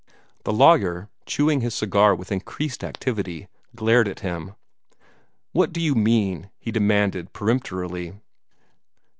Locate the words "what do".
5.51-5.79